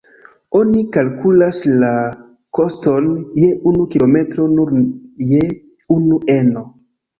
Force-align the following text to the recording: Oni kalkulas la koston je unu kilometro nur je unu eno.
Oni 0.59 0.79
kalkulas 0.95 1.59
la 1.83 1.91
koston 2.61 3.11
je 3.43 3.51
unu 3.73 3.87
kilometro 3.93 4.49
nur 4.57 4.75
je 5.35 5.45
unu 6.01 6.21
eno. 6.41 6.69